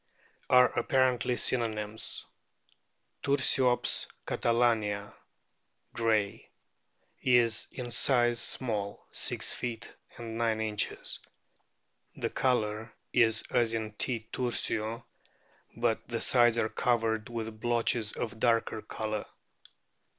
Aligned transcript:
are 0.49 0.65
apparently 0.79 1.37
synonyms. 1.37 2.25
Tursiops 3.21 4.07
catalania, 4.25 5.13
Gray,* 5.93 6.49
is 7.21 7.67
in 7.71 7.91
size 7.91 8.39
small 8.41 9.05
(6 9.11 9.53
feet 9.53 9.93
9 10.17 10.59
inches). 10.59 11.19
The 12.15 12.31
colour 12.31 12.91
is 13.13 13.43
as 13.51 13.75
in 13.75 13.91
T. 13.91 14.27
tursio, 14.33 15.03
but 15.77 16.07
the 16.07 16.19
sides 16.19 16.57
are 16.57 16.69
covered 16.69 17.29
with 17.29 17.59
blotches 17.61 18.13
of 18.13 18.39
darker 18.39 18.81
colour. 18.81 19.25